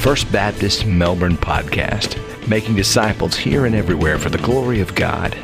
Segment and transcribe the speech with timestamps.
[0.00, 2.16] First Baptist Melbourne podcast,
[2.48, 5.34] making disciples here and everywhere for the glory of God.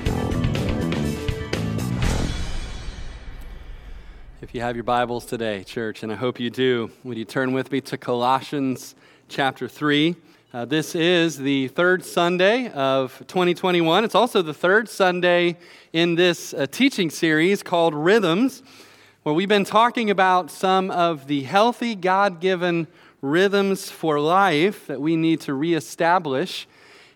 [4.40, 7.52] If you have your Bibles today, church, and I hope you do, would you turn
[7.52, 8.94] with me to Colossians
[9.28, 10.16] chapter 3?
[10.54, 14.04] Uh, this is the third Sunday of 2021.
[14.04, 15.58] It's also the third Sunday
[15.92, 18.62] in this uh, teaching series called Rhythms,
[19.22, 22.86] where we've been talking about some of the healthy, God given
[23.20, 26.68] rhythms for life that we need to reestablish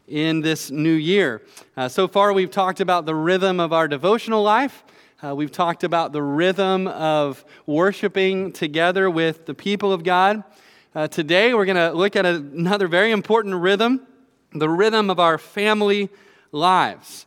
[0.09, 1.43] in this new year.
[1.77, 4.85] Uh, so far, we've talked about the rhythm of our devotional life.
[5.23, 10.43] Uh, we've talked about the rhythm of worshiping together with the people of God.
[10.95, 14.07] Uh, today, we're going to look at another very important rhythm
[14.53, 16.09] the rhythm of our family
[16.51, 17.27] lives.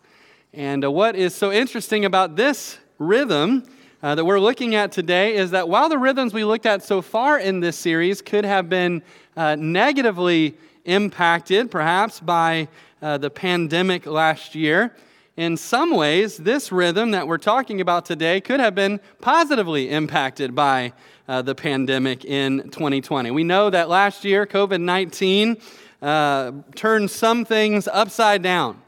[0.53, 3.63] And uh, what is so interesting about this rhythm
[4.03, 7.01] uh, that we're looking at today is that while the rhythms we looked at so
[7.01, 9.01] far in this series could have been
[9.37, 12.67] uh, negatively impacted, perhaps by
[13.01, 14.93] uh, the pandemic last year,
[15.37, 20.53] in some ways, this rhythm that we're talking about today could have been positively impacted
[20.53, 20.91] by
[21.29, 23.31] uh, the pandemic in 2020.
[23.31, 25.57] We know that last year, COVID 19
[26.01, 28.81] uh, turned some things upside down,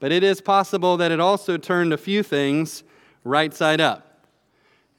[0.00, 2.82] but it is possible that it also turned a few things
[3.24, 4.11] right side up.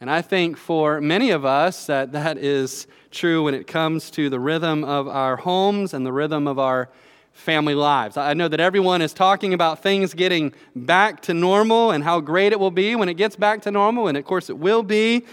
[0.01, 4.29] And I think for many of us that that is true when it comes to
[4.29, 6.89] the rhythm of our homes and the rhythm of our
[7.33, 8.15] family lives.
[8.15, 12.51] I know that everyone is talking about things getting back to normal and how great
[12.51, 15.25] it will be when it gets back to normal, and of course it will be.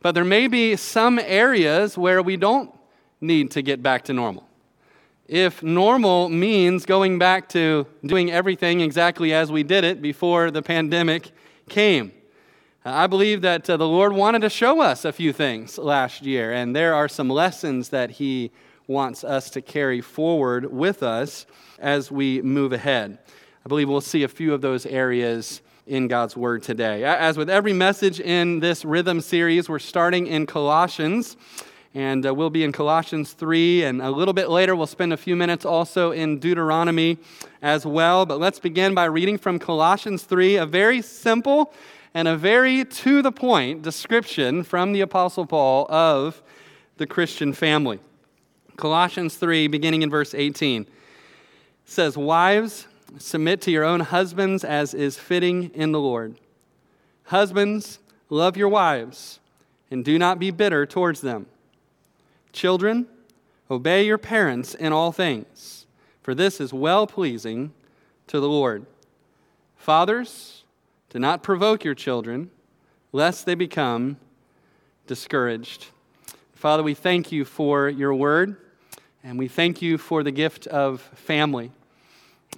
[0.00, 2.70] But there may be some areas where we don't
[3.20, 4.46] need to get back to normal.
[5.26, 10.62] If normal means going back to doing everything exactly as we did it before the
[10.62, 11.30] pandemic
[11.68, 12.12] came.
[12.86, 16.52] I believe that uh, the Lord wanted to show us a few things last year,
[16.52, 18.50] and there are some lessons that He
[18.86, 21.46] wants us to carry forward with us
[21.78, 23.16] as we move ahead.
[23.64, 27.04] I believe we'll see a few of those areas in God's Word today.
[27.04, 31.38] As with every message in this rhythm series, we're starting in Colossians,
[31.94, 35.16] and uh, we'll be in Colossians 3, and a little bit later, we'll spend a
[35.16, 37.16] few minutes also in Deuteronomy
[37.62, 38.26] as well.
[38.26, 41.72] But let's begin by reading from Colossians 3, a very simple
[42.14, 46.42] and a very to the point description from the Apostle Paul of
[46.96, 47.98] the Christian family.
[48.76, 50.86] Colossians 3, beginning in verse 18,
[51.84, 52.86] says, Wives,
[53.18, 56.36] submit to your own husbands as is fitting in the Lord.
[57.24, 57.98] Husbands,
[58.30, 59.40] love your wives
[59.90, 61.46] and do not be bitter towards them.
[62.52, 63.06] Children,
[63.70, 65.86] obey your parents in all things,
[66.22, 67.72] for this is well pleasing
[68.28, 68.86] to the Lord.
[69.76, 70.63] Fathers,
[71.14, 72.50] do not provoke your children,
[73.12, 74.16] lest they become
[75.06, 75.86] discouraged.
[76.54, 78.56] Father, we thank you for your word,
[79.22, 81.70] and we thank you for the gift of family.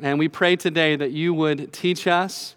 [0.01, 2.55] And we pray today that you would teach us.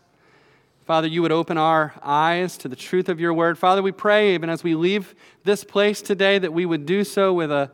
[0.86, 3.58] Father, you would open our eyes to the truth of your word.
[3.58, 7.34] Father, we pray, even as we leave this place today, that we would do so
[7.34, 7.72] with a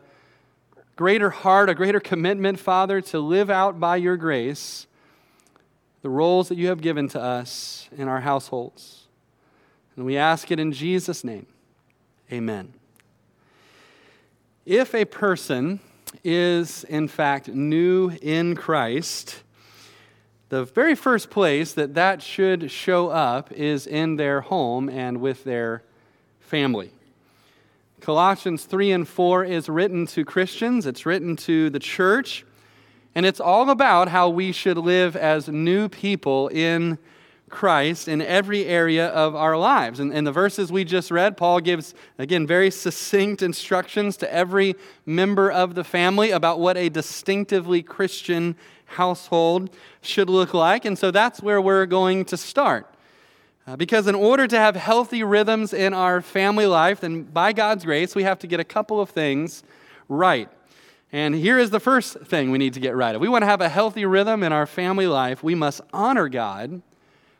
[0.95, 4.87] greater heart, a greater commitment, Father, to live out by your grace
[6.05, 9.07] the roles that you have given to us in our households.
[9.95, 11.47] And we ask it in Jesus' name.
[12.31, 12.75] Amen.
[14.67, 15.79] If a person
[16.23, 19.41] is, in fact, new in Christ,
[20.49, 25.43] the very first place that that should show up is in their home and with
[25.43, 25.81] their
[26.39, 26.91] family.
[27.99, 32.45] Colossians 3 and 4 is written to Christians, it's written to the church.
[33.15, 36.97] And it's all about how we should live as new people in
[37.49, 39.99] Christ in every area of our lives.
[39.99, 44.75] And in the verses we just read, Paul gives, again, very succinct instructions to every
[45.05, 48.55] member of the family about what a distinctively Christian
[48.85, 49.69] household
[50.01, 50.83] should look like.
[50.83, 52.91] And so that's where we're going to start.
[53.67, 57.85] Uh, because in order to have healthy rhythms in our family life, then by God's
[57.85, 59.63] grace, we have to get a couple of things
[60.07, 60.49] right.
[61.11, 63.15] And here is the first thing we need to get right.
[63.15, 66.27] If we want to have a healthy rhythm in our family life, we must honor
[66.27, 66.81] God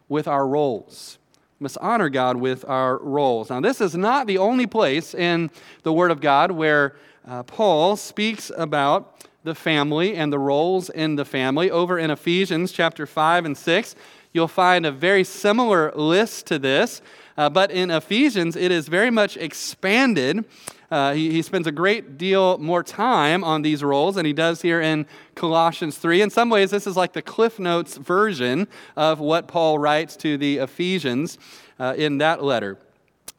[0.07, 1.17] with our roles.
[1.59, 3.49] We must honor God with our roles.
[3.49, 5.49] Now, this is not the only place in
[5.83, 6.95] the Word of God where
[7.27, 11.71] uh, Paul speaks about the family and the roles in the family.
[11.71, 13.95] Over in Ephesians chapter 5 and 6,
[14.33, 17.01] you'll find a very similar list to this.
[17.37, 20.45] Uh, but in Ephesians, it is very much expanded
[20.91, 24.61] uh, he, he spends a great deal more time on these roles than he does
[24.61, 26.21] here in Colossians 3.
[26.21, 30.37] In some ways, this is like the Cliff Notes version of what Paul writes to
[30.37, 31.37] the Ephesians
[31.79, 32.77] uh, in that letter.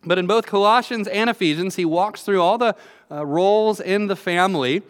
[0.05, 2.75] But in both Colossians and Ephesians, he walks through all the
[3.11, 4.83] uh, roles in the family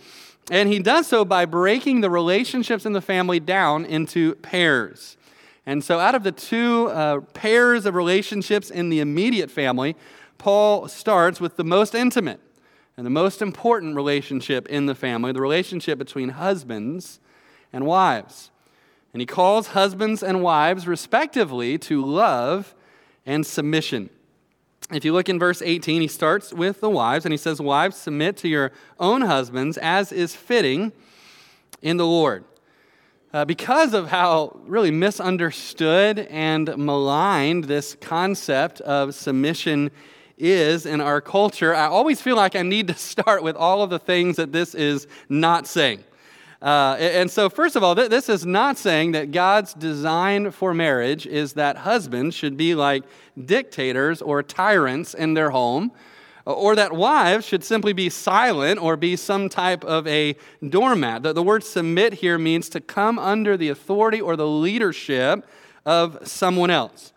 [0.50, 5.16] And he does so by breaking the relationships in the family down into pairs.
[5.66, 9.96] And so, out of the two uh, pairs of relationships in the immediate family,
[10.38, 12.40] Paul starts with the most intimate
[12.96, 17.20] and the most important relationship in the family the relationship between husbands
[17.72, 18.50] and wives.
[19.12, 22.74] And he calls husbands and wives, respectively, to love
[23.24, 24.10] and submission.
[24.92, 27.96] If you look in verse 18, he starts with the wives and he says, Wives,
[27.96, 30.92] submit to your own husbands as is fitting
[31.82, 32.44] in the Lord.
[33.32, 39.90] Uh, because of how really misunderstood and maligned this concept of submission
[40.38, 43.90] is in our culture, I always feel like I need to start with all of
[43.90, 46.04] the things that this is not saying.
[46.62, 50.72] Uh, and so, first of all, th- this is not saying that God's design for
[50.72, 53.04] marriage is that husbands should be like
[53.44, 55.92] dictators or tyrants in their home,
[56.46, 60.34] or that wives should simply be silent or be some type of a
[60.66, 61.24] doormat.
[61.24, 65.46] The, the word submit here means to come under the authority or the leadership
[65.84, 67.12] of someone else.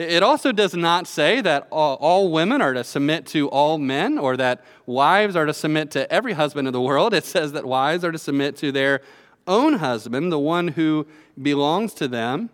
[0.00, 4.34] It also does not say that all, women are to submit to all men or
[4.38, 7.12] that wives are to submit to every husband in the world.
[7.12, 9.02] It says that wives are to submit to their
[9.46, 11.06] own husband, the one who
[11.40, 12.48] belongs to them,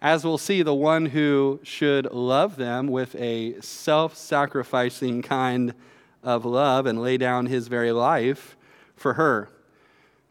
[0.00, 5.74] as we'll see, the one who should love them with a self sacrificing kind
[6.22, 8.56] of love and lay down his very life
[8.96, 9.50] for her.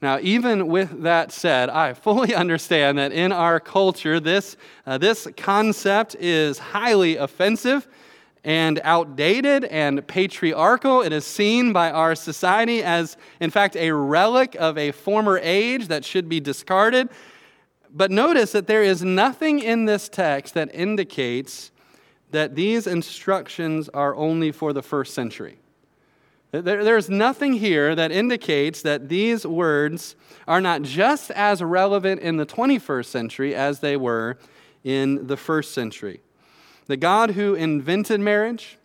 [0.01, 5.27] Now, even with that said, I fully understand that in our culture, this, uh, this
[5.35, 7.87] concept is highly offensive
[8.43, 11.01] and outdated and patriarchal.
[11.01, 15.87] It is seen by our society as, in fact, a relic of a former age
[15.87, 17.09] that should be discarded.
[17.89, 21.71] But notice that there is nothing in this text that indicates
[22.31, 25.57] that these instructions are only for the first century.
[26.51, 30.15] There, there's nothing here that indicates that these words
[30.47, 34.37] are not just as relevant in the 21st century as they were
[34.83, 36.21] in the first century.
[36.85, 38.77] The God who invented marriage,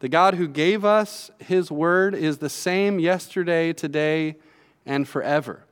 [0.00, 4.36] the God who gave us his word, is the same yesterday, today,
[4.86, 5.64] and forever.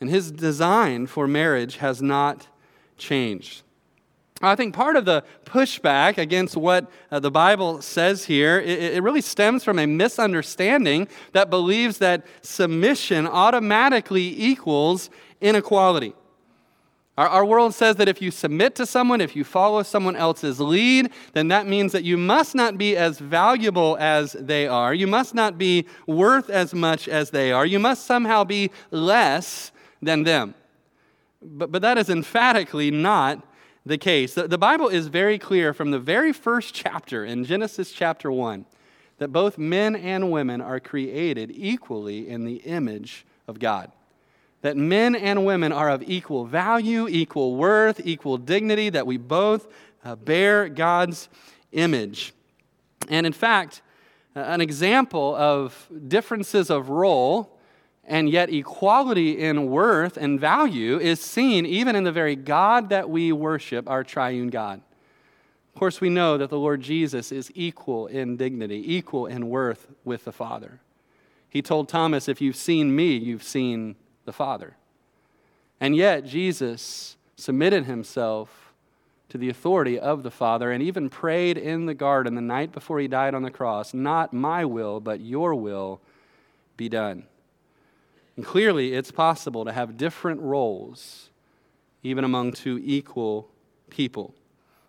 [0.00, 2.46] And his design for marriage has not
[2.96, 3.63] changed.
[4.42, 9.02] I think part of the pushback against what uh, the Bible says here, it, it,
[9.02, 15.08] really stems from a misunderstanding that believes that submission automatically equals
[15.40, 16.14] inequality.
[17.16, 20.58] Our, our world says that if you submit to someone, if you follow someone else's
[20.58, 24.92] lead, then that means that you must not be as valuable as they are.
[24.92, 27.64] You must not be worth as much as they are.
[27.64, 29.70] You must somehow be less
[30.02, 30.54] than them.
[31.40, 33.46] But, but that is emphatically not
[33.86, 34.34] the case.
[34.34, 38.64] The, the Bible is very clear from the very first chapter in Genesis chapter 1
[39.18, 43.92] that both men and women are created equally in the image of God.
[44.62, 49.68] That men and women are of equal value, equal worth, equal dignity, that we both
[50.04, 51.28] uh, bear God's
[51.72, 52.32] image.
[53.08, 53.82] And in fact,
[54.34, 57.53] uh, an example of differences of role
[58.06, 63.08] and yet equality in worth and value is seen even in the very God that
[63.08, 64.80] we worship, our triune God.
[65.74, 69.88] Of course, we know that the Lord Jesus is equal in dignity, equal in worth
[70.04, 70.80] with the Father.
[71.48, 74.76] He told Thomas, If you've seen me, you've seen the Father.
[75.80, 78.72] And yet, Jesus submitted himself
[79.30, 83.00] to the authority of the Father and even prayed in the garden the night before
[83.00, 86.00] he died on the cross, Not my will, but your will
[86.76, 87.24] be done.
[88.36, 91.30] And clearly, it's possible to have different roles
[92.04, 93.48] even among two equal
[93.90, 94.34] people.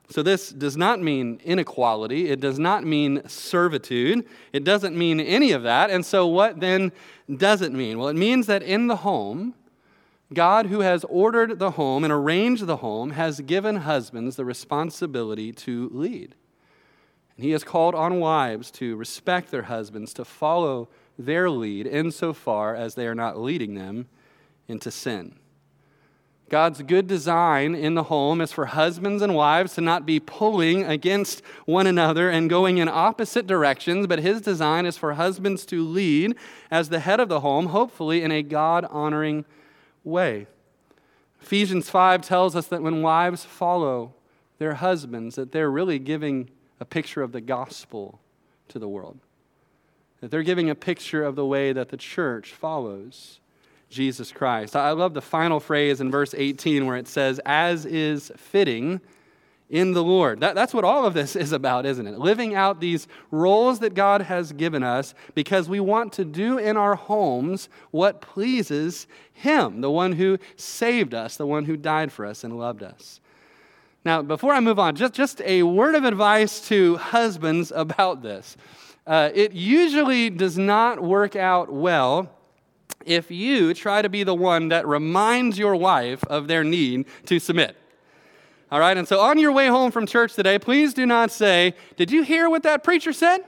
[0.09, 2.29] So, this does not mean inequality.
[2.29, 4.27] It does not mean servitude.
[4.53, 5.89] It doesn't mean any of that.
[5.89, 6.91] And so, what then
[7.33, 7.97] does it mean?
[7.97, 9.55] Well, it means that in the home,
[10.31, 15.51] God, who has ordered the home and arranged the home, has given husbands the responsibility
[15.53, 16.35] to lead.
[17.35, 20.87] And He has called on wives to respect their husbands, to follow
[21.17, 24.07] their lead insofar as they are not leading them
[24.67, 25.35] into sin.
[26.47, 30.83] God's good design in the home is for husbands and wives to not be pulling
[30.83, 35.83] against one another and going in opposite directions, but His design is for husbands to
[35.83, 36.35] lead
[36.69, 39.43] as the head of the home, hopefully in a God honoring
[40.03, 40.45] way.
[41.41, 44.13] Ephesians 5 tells us that when wives follow
[44.59, 48.19] their husbands, that they're really giving a picture of the gospel
[48.67, 49.19] to the world
[50.25, 53.39] that they're giving a picture of the way that the church follows
[53.91, 54.75] Jesus Christ.
[54.75, 59.01] I love the final phrase in verse 18 where it says, as is fitting
[59.69, 60.39] in the Lord.
[60.39, 62.17] That, that's what all of this is about, isn't it?
[62.17, 66.75] Living out these roles that God has given us because we want to do in
[66.75, 72.25] our homes what pleases Him, the one who saved us, the one who died for
[72.25, 73.19] us and loved us.
[74.03, 78.57] Now, before I move on, just, just a word of advice to husbands about this.
[79.07, 82.31] Uh, it usually does not work out well
[83.05, 87.39] if you try to be the one that reminds your wife of their need to
[87.39, 87.77] submit.
[88.71, 91.75] All right, and so on your way home from church today, please do not say,
[91.97, 93.41] Did you hear what that preacher said?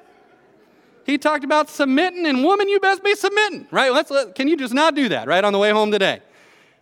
[1.05, 3.91] He talked about submitting, and woman, you best be submitting, right?
[3.91, 6.21] Let's, let, can you just not do that, right, on the way home today?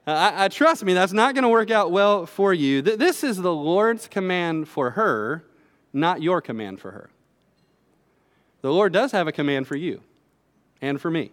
[0.06, 2.82] Uh, I, I, trust me, that's not going to work out well for you.
[2.82, 5.46] Th- this is the Lord's command for her,
[5.94, 7.10] not your command for her.
[8.66, 10.02] The Lord does have a command for you
[10.82, 11.30] and for me.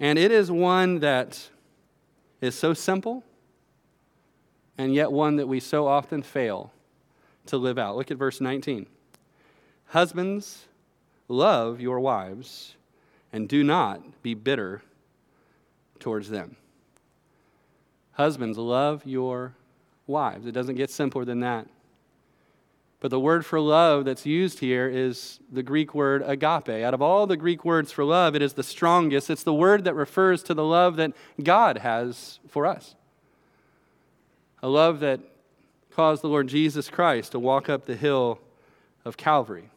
[0.00, 1.48] And it is one that
[2.40, 3.22] is so simple
[4.76, 6.72] and yet one that we so often fail
[7.46, 7.94] to live out.
[7.94, 8.86] Look at verse 19.
[9.90, 10.66] Husbands,
[11.28, 12.74] love your wives
[13.32, 14.82] and do not be bitter
[16.00, 16.56] towards them.
[18.14, 19.54] Husbands, love your
[20.08, 20.46] wives.
[20.46, 21.68] It doesn't get simpler than that.
[23.00, 26.68] But the word for love that's used here is the Greek word agape.
[26.68, 29.30] Out of all the Greek words for love, it is the strongest.
[29.30, 31.12] It's the word that refers to the love that
[31.42, 32.96] God has for us.
[34.62, 35.20] A love that
[35.92, 38.40] caused the Lord Jesus Christ to walk up the hill
[39.04, 39.70] of Calvary.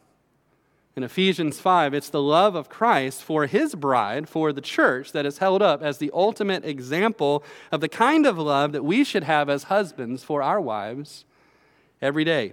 [0.94, 5.24] In Ephesians 5, it's the love of Christ for his bride, for the church, that
[5.24, 9.24] is held up as the ultimate example of the kind of love that we should
[9.24, 11.24] have as husbands for our wives
[12.02, 12.52] every day.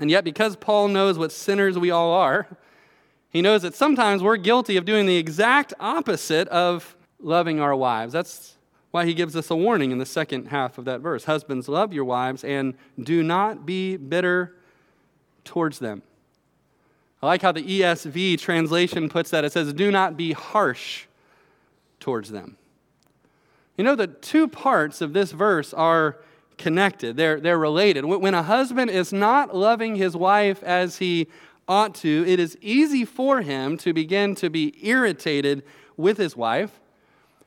[0.00, 2.48] And yet, because Paul knows what sinners we all are,
[3.28, 8.12] he knows that sometimes we're guilty of doing the exact opposite of loving our wives.
[8.12, 8.56] That's
[8.90, 11.24] why he gives us a warning in the second half of that verse.
[11.24, 14.56] Husbands, love your wives and do not be bitter
[15.44, 16.02] towards them.
[17.22, 19.44] I like how the ESV translation puts that.
[19.44, 21.04] It says, do not be harsh
[22.00, 22.56] towards them.
[23.76, 26.18] You know, the two parts of this verse are
[26.60, 28.04] connected, they're, they're related.
[28.04, 31.26] When a husband is not loving his wife as he
[31.66, 35.64] ought to, it is easy for him to begin to be irritated
[35.96, 36.80] with his wife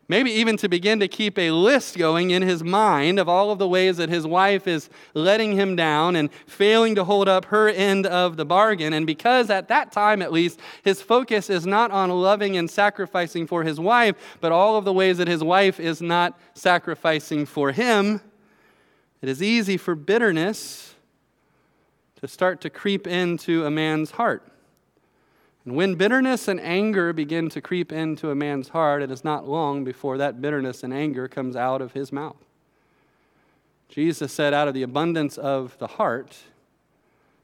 [0.10, 3.58] Maybe even to begin to keep a list going in his mind of all of
[3.58, 7.70] the ways that his wife is letting him down and failing to hold up her
[7.70, 8.92] end of the bargain.
[8.92, 13.48] And because at that time, at least, his focus is not on loving and sacrificing
[13.48, 17.72] for his wife, but all of the ways that his wife is not sacrificing for
[17.72, 18.20] him,
[19.24, 20.96] it is easy for bitterness
[22.20, 24.44] to start to creep into a man's heart.
[25.64, 29.48] And when bitterness and anger begin to creep into a man's heart, it is not
[29.48, 32.36] long before that bitterness and anger comes out of his mouth.
[33.88, 36.36] Jesus said, Out of the abundance of the heart,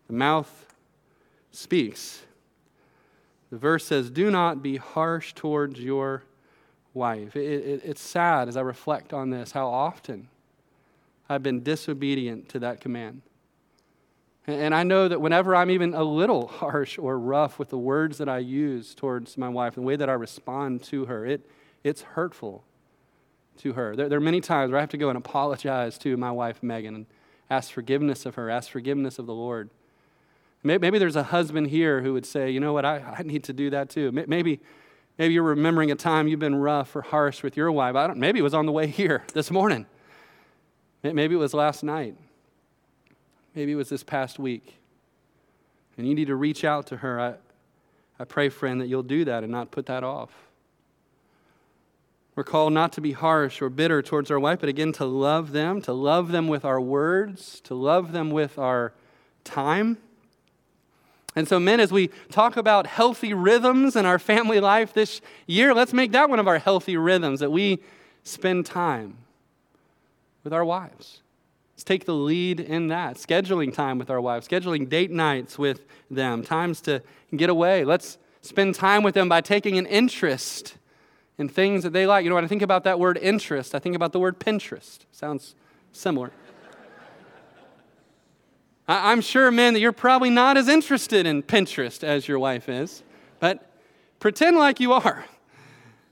[0.07, 0.75] the mouth
[1.53, 2.23] speaks.
[3.51, 6.23] The verse says, Do not be harsh towards your
[6.93, 7.37] wife.
[7.37, 10.27] It, it, it's sad as I reflect on this how often
[11.29, 13.21] I've been disobedient to that command.
[14.47, 18.17] And I know that whenever I'm even a little harsh or rough with the words
[18.17, 21.47] that I use towards my wife, the way that I respond to her, it,
[21.83, 22.63] it's hurtful
[23.59, 23.95] to her.
[23.95, 26.63] There, there are many times where I have to go and apologize to my wife,
[26.63, 27.05] Megan, and
[27.49, 29.69] ask forgiveness of her, ask forgiveness of the Lord.
[30.63, 33.43] Maybe, maybe there's a husband here who would say, you know what, I, I need
[33.45, 34.11] to do that too.
[34.11, 34.59] Maybe,
[35.17, 37.95] maybe you're remembering a time you've been rough or harsh with your wife.
[37.95, 39.85] I don't, maybe it was on the way here this morning.
[41.03, 42.15] Maybe it was last night.
[43.55, 44.75] Maybe it was this past week.
[45.97, 47.19] And you need to reach out to her.
[47.19, 47.33] I,
[48.19, 50.29] I pray, friend, that you'll do that and not put that off.
[52.35, 55.51] We're called not to be harsh or bitter towards our wife, but again to love
[55.51, 58.93] them, to love them with our words, to love them with our
[59.43, 59.97] time.
[61.35, 65.73] And so, men, as we talk about healthy rhythms in our family life this year,
[65.73, 67.79] let's make that one of our healthy rhythms that we
[68.23, 69.17] spend time
[70.43, 71.21] with our wives.
[71.73, 73.15] Let's take the lead in that.
[73.15, 77.01] Scheduling time with our wives, scheduling date nights with them, times to
[77.35, 77.85] get away.
[77.85, 80.75] Let's spend time with them by taking an interest
[81.37, 82.23] in things that they like.
[82.23, 84.99] You know, when I think about that word interest, I think about the word Pinterest.
[85.11, 85.55] Sounds
[85.93, 86.31] similar.
[88.87, 93.03] I'm sure, men, that you're probably not as interested in Pinterest as your wife is,
[93.39, 93.71] but
[94.19, 95.25] pretend like you are.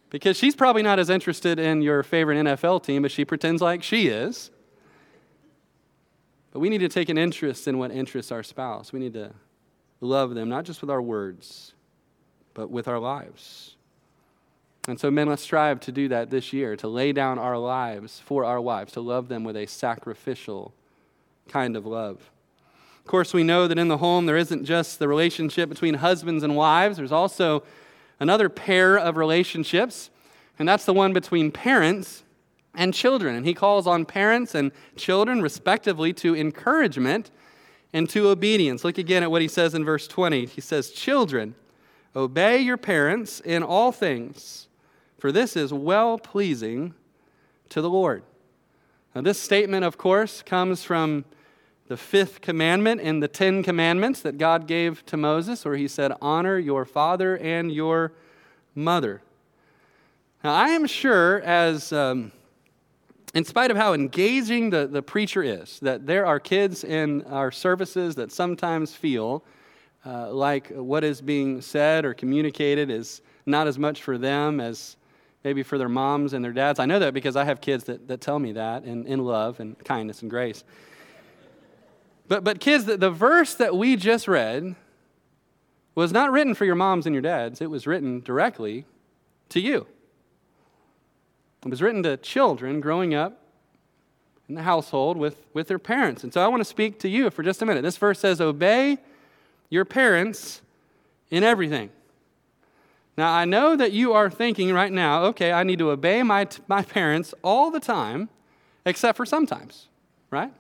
[0.09, 3.83] Because she's probably not as interested in your favorite NFL team as she pretends like
[3.83, 4.51] she is.
[6.51, 8.93] But we need to take an interest in what interests our spouse.
[8.93, 9.31] We need to
[9.99, 11.73] love them, not just with our words,
[12.53, 13.75] but with our lives.
[14.87, 18.21] And so, men, let's strive to do that this year, to lay down our lives
[18.25, 20.73] for our wives, to love them with a sacrificial
[21.49, 22.31] kind of love.
[22.99, 26.43] Of course, we know that in the home there isn't just the relationship between husbands
[26.43, 27.63] and wives, there's also
[28.19, 30.09] another pair of relationships,
[30.59, 32.23] and that's the one between parents
[32.73, 33.35] and children.
[33.35, 37.31] And he calls on parents and children, respectively, to encouragement
[37.93, 38.83] and to obedience.
[38.83, 40.45] Look again at what he says in verse 20.
[40.45, 41.55] He says, Children,
[42.15, 44.67] obey your parents in all things,
[45.17, 46.93] for this is well pleasing
[47.69, 48.23] to the Lord.
[49.15, 51.25] Now, this statement, of course, comes from
[51.87, 56.11] the fifth commandment in the Ten Commandments that God gave to Moses, where he said,
[56.21, 58.13] Honor your father and your
[58.75, 59.21] mother.
[60.43, 62.31] Now, I am sure, as um,
[63.33, 67.51] in spite of how engaging the, the preacher is, that there are kids in our
[67.51, 69.43] services that sometimes feel
[70.05, 74.95] uh, like what is being said or communicated is not as much for them as
[75.43, 76.79] maybe for their moms and their dads.
[76.79, 79.59] I know that because I have kids that, that tell me that in, in love
[79.59, 80.63] and kindness and grace.
[82.27, 84.75] But, but kids, the, the verse that we just read
[85.95, 88.85] was not written for your moms and your dads, it was written directly
[89.49, 89.87] to you.
[91.65, 93.41] It was written to children growing up
[94.47, 96.23] in the household with, with their parents.
[96.23, 97.81] And so I want to speak to you for just a minute.
[97.81, 98.97] This verse says, Obey
[99.69, 100.61] your parents
[101.29, 101.89] in everything.
[103.17, 106.47] Now, I know that you are thinking right now, okay, I need to obey my,
[106.67, 108.29] my parents all the time,
[108.85, 109.87] except for sometimes,
[110.29, 110.53] right?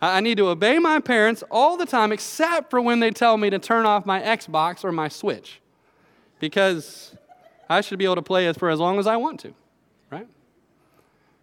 [0.00, 3.50] I need to obey my parents all the time, except for when they tell me
[3.50, 5.60] to turn off my Xbox or my Switch,
[6.38, 7.16] because
[7.68, 9.54] I should be able to play for as long as I want to.
[10.10, 10.28] Right?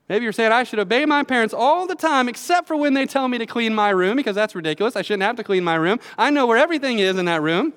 [0.08, 3.06] Maybe you're saying I should obey my parents all the time except for when they
[3.06, 4.96] tell me to clean my room because that's ridiculous.
[4.96, 6.00] I shouldn't have to clean my room.
[6.18, 7.74] I know where everything is in that room,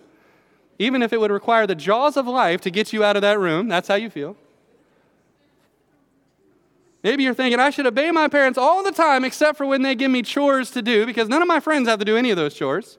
[0.79, 3.39] even if it would require the jaws of life to get you out of that
[3.39, 3.69] room.
[3.69, 4.37] That's how you feel.
[7.09, 9.95] Maybe you're thinking I should obey my parents all the time except for when they
[9.95, 12.37] give me chores to do because none of my friends have to do any of
[12.37, 12.99] those chores.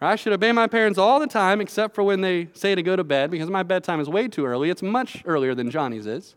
[0.00, 2.82] Or I should obey my parents all the time except for when they say to
[2.82, 4.70] go to bed because my bedtime is way too early.
[4.70, 6.34] It's much earlier than Johnny's is.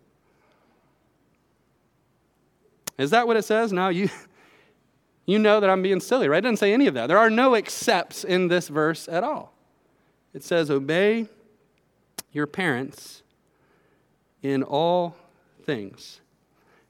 [3.00, 3.74] Is that what it says?
[3.74, 4.10] No, you,
[5.26, 6.38] you know that I'm being silly, right?
[6.38, 7.08] It doesn't say any of that.
[7.08, 9.56] There are no excepts in this verse at all.
[10.36, 11.26] It says, Obey
[12.32, 13.24] your parents
[14.44, 15.16] in all
[15.64, 16.22] things.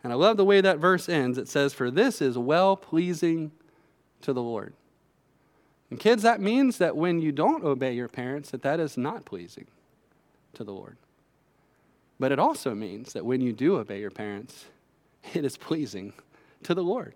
[0.03, 1.37] And I love the way that verse ends.
[1.37, 3.51] It says, For this is well pleasing
[4.21, 4.73] to the Lord.
[5.89, 9.25] And kids, that means that when you don't obey your parents, that that is not
[9.25, 9.67] pleasing
[10.53, 10.97] to the Lord.
[12.19, 14.65] But it also means that when you do obey your parents,
[15.33, 16.13] it is pleasing
[16.63, 17.15] to the Lord.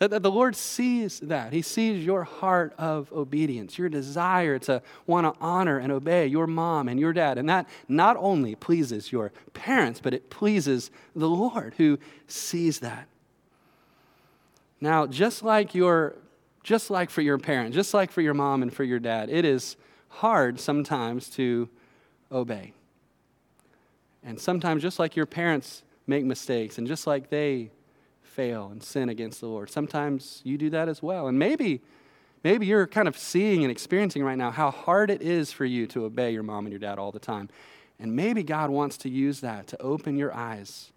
[0.00, 1.52] That, that the Lord sees that.
[1.52, 6.46] He sees your heart of obedience, your desire to want to honor and obey your
[6.46, 7.38] mom and your dad.
[7.38, 13.06] And that not only pleases your parents, but it pleases the Lord who sees that.
[14.80, 16.16] Now, just like your
[16.64, 19.44] just like for your parent, just like for your mom and for your dad, it
[19.44, 19.76] is
[20.08, 21.68] hard sometimes to
[22.32, 22.72] obey.
[24.24, 27.70] And sometimes, just like your parents make mistakes, and just like they
[28.34, 31.28] fail and sin against the Lord, sometimes you do that as well.
[31.28, 31.80] And maybe,
[32.42, 35.86] maybe you're kind of seeing and experiencing right now how hard it is for you
[35.88, 37.48] to obey your mom and your dad all the time.
[37.98, 40.90] And maybe God wants to use that to open your eyes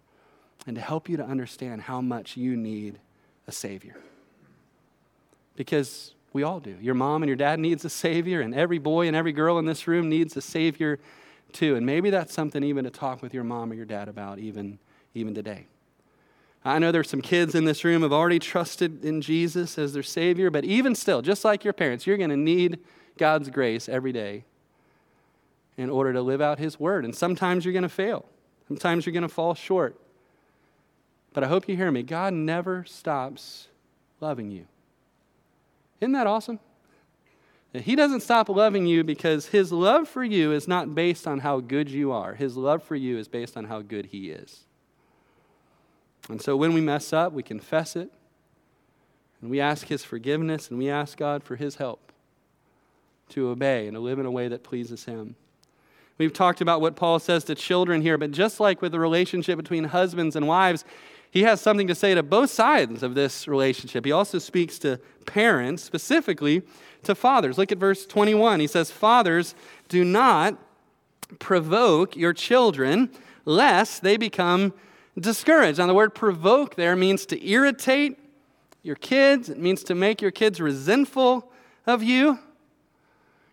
[0.66, 2.98] and to help you to understand how much you need
[3.46, 3.96] a Savior.
[5.54, 6.76] Because we all do.
[6.80, 9.64] Your mom and your dad needs a Savior, and every boy and every girl in
[9.64, 10.98] this room needs a Savior
[11.52, 11.76] too.
[11.76, 14.78] And maybe that's something even to talk with your mom or your dad about, even
[15.14, 15.66] even today.
[16.64, 20.02] I know there's some kids in this room have already trusted in Jesus as their
[20.02, 22.80] Savior, but even still, just like your parents, you're going to need
[23.16, 24.44] God's grace every day
[25.76, 27.04] in order to live out His Word.
[27.04, 28.26] And sometimes you're going to fail,
[28.66, 29.98] sometimes you're going to fall short.
[31.32, 32.02] But I hope you hear me.
[32.02, 33.68] God never stops
[34.20, 34.66] loving you.
[36.00, 36.58] Isn't that awesome?
[37.72, 41.60] He doesn't stop loving you because His love for you is not based on how
[41.60, 42.34] good you are.
[42.34, 44.64] His love for you is based on how good He is.
[46.28, 48.10] And so when we mess up, we confess it,
[49.40, 52.12] and we ask His forgiveness, and we ask God for His help
[53.30, 55.36] to obey and to live in a way that pleases Him.
[56.18, 59.56] We've talked about what Paul says to children here, but just like with the relationship
[59.56, 60.84] between husbands and wives,
[61.30, 64.04] he has something to say to both sides of this relationship.
[64.04, 66.62] He also speaks to parents, specifically
[67.04, 67.58] to fathers.
[67.58, 68.60] Look at verse 21.
[68.60, 69.54] He says, Fathers,
[69.88, 70.56] do not
[71.38, 73.10] provoke your children,
[73.44, 74.72] lest they become
[75.20, 75.78] discouraged.
[75.78, 78.18] Now, the word provoke there means to irritate
[78.82, 81.50] your kids, it means to make your kids resentful
[81.86, 82.38] of you.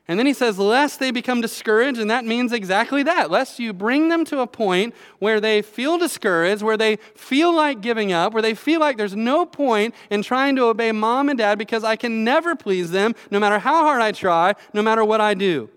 [0.08, 3.32] And then he says, lest they become discouraged, and that means exactly that.
[3.32, 7.82] Lest you bring them to a point where they feel discouraged, where they feel like
[7.82, 11.40] giving up, where they feel like there's no point in trying to obey mom and
[11.40, 15.04] dad because I can never please them, no matter how hard I try, no matter
[15.04, 15.72] what I do.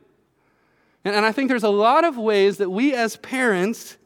[1.07, 3.97] And, and I think there's a lot of ways that we as parents,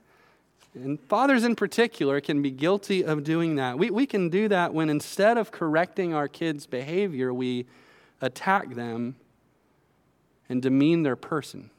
[0.74, 3.78] and fathers in particular, can be guilty of doing that.
[3.78, 7.66] We, we can do that when instead of correcting our kids' behavior, we
[8.20, 9.16] attack them
[10.48, 11.70] and demean their person,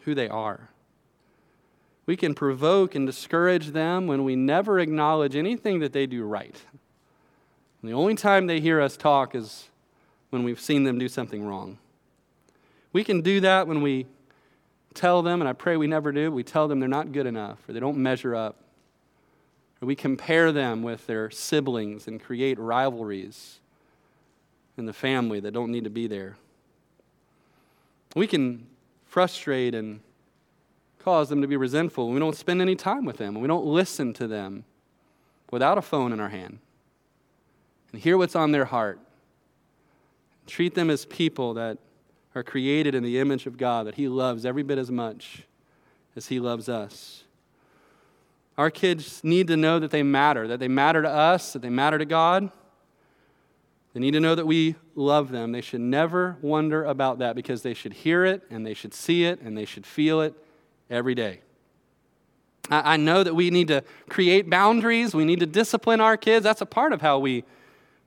[0.00, 0.68] who they are.
[2.04, 6.60] We can provoke and discourage them when we never acknowledge anything that they do right.
[7.80, 9.68] And the only time they hear us talk is
[10.30, 11.78] when we've seen them do something wrong.
[12.92, 14.06] We can do that when we
[14.92, 17.58] tell them, and I pray we never do, we tell them they're not good enough
[17.68, 18.56] or they don't measure up.
[19.80, 23.58] Or we compare them with their siblings and create rivalries
[24.76, 26.36] in the family that don't need to be there.
[28.14, 28.66] We can
[29.06, 30.00] frustrate and
[30.98, 33.66] cause them to be resentful when we don't spend any time with them, we don't
[33.66, 34.64] listen to them
[35.50, 36.58] without a phone in our hand
[37.92, 38.98] and hear what's on their heart.
[40.46, 41.78] Treat them as people that
[42.34, 45.42] are created in the image of God, that He loves every bit as much
[46.16, 47.24] as He loves us.
[48.58, 51.70] Our kids need to know that they matter, that they matter to us, that they
[51.70, 52.50] matter to God.
[53.94, 55.52] They need to know that we love them.
[55.52, 59.24] They should never wonder about that because they should hear it and they should see
[59.24, 60.34] it and they should feel it
[60.90, 61.40] every day.
[62.70, 66.44] I, know that we need to create boundaries, we need to discipline our kids.
[66.44, 67.44] That's a part of how we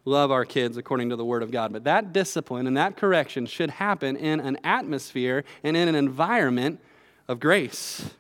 [0.06, 1.74] love our kids according to the Word of God.
[1.74, 6.80] But that discipline and that correction should happen in an atmosphere and in an environment
[7.28, 8.12] of grace.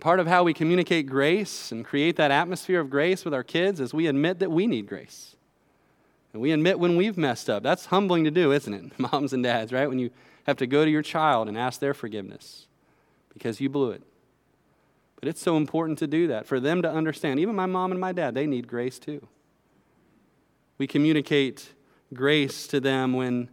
[0.00, 3.80] Part of how we communicate grace and create that atmosphere of grace with our kids
[3.80, 5.34] is we admit that we need grace.
[6.34, 7.62] And we admit when we've messed up.
[7.62, 8.98] That's humbling to do, isn't it?
[8.98, 9.88] Moms and dads, right?
[9.88, 10.10] When you
[10.46, 12.66] have to go to your child and ask their forgiveness
[13.32, 14.02] because you blew it.
[15.18, 17.40] But it's so important to do that, for them to understand.
[17.40, 19.26] Even my mom and my dad, they need grace too.
[20.78, 21.72] We communicate
[22.12, 23.48] grace to them when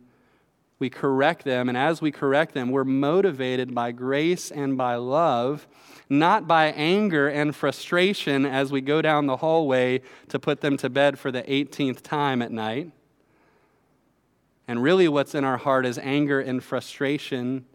[0.79, 5.67] we correct them, and as we correct them, we're motivated by grace and by love
[6.11, 10.89] not by anger and frustration as we go down the hallway to put them to
[10.89, 12.91] bed for the 18th time at night.
[14.67, 17.65] And really, what's in our heart is anger and frustration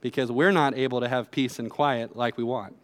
[0.00, 2.76] because we're not able to have peace and quiet like we want.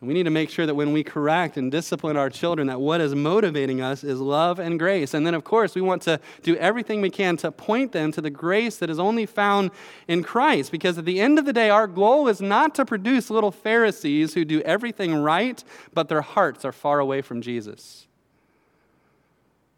[0.00, 3.00] We need to make sure that when we correct and discipline our children, that what
[3.00, 5.12] is motivating us is love and grace.
[5.12, 8.20] And then, of course, we want to do everything we can to point them to
[8.20, 9.72] the grace that is only found
[10.06, 10.70] in Christ.
[10.70, 14.34] Because at the end of the day, our goal is not to produce little Pharisees
[14.34, 18.06] who do everything right, but their hearts are far away from Jesus.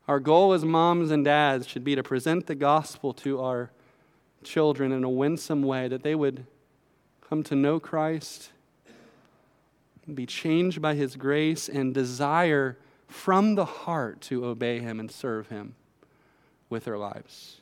[0.06, 3.70] Our goal as moms and dads should be to present the gospel to our
[4.44, 6.44] children in a winsome way, that they would
[7.26, 8.50] come to know Christ
[10.14, 15.49] be changed by His grace, and desire from the heart to obey Him and serve
[15.49, 15.75] Him
[16.68, 17.61] with their lives.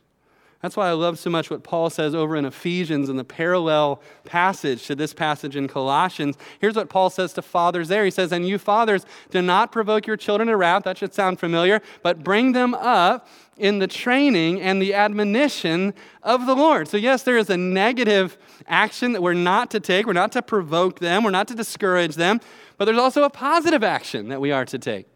[0.62, 4.02] That's why I love so much what Paul says over in Ephesians in the parallel
[4.24, 6.36] passage to this passage in Colossians.
[6.60, 8.04] Here's what Paul says to fathers there.
[8.04, 10.82] He says, And you fathers, do not provoke your children to wrath.
[10.82, 16.46] That should sound familiar, but bring them up in the training and the admonition of
[16.46, 16.88] the Lord.
[16.88, 20.06] So, yes, there is a negative action that we're not to take.
[20.06, 22.40] We're not to provoke them, we're not to discourage them,
[22.76, 25.06] but there's also a positive action that we are to take.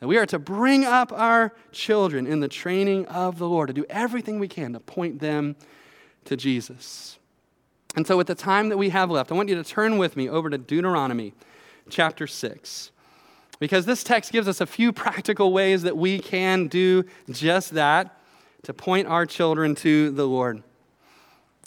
[0.00, 3.72] That we are to bring up our children in the training of the Lord, to
[3.72, 5.56] do everything we can to point them
[6.26, 7.18] to Jesus.
[7.96, 10.16] And so, with the time that we have left, I want you to turn with
[10.16, 11.34] me over to Deuteronomy
[11.88, 12.92] chapter 6.
[13.58, 18.20] Because this text gives us a few practical ways that we can do just that
[18.62, 20.62] to point our children to the Lord.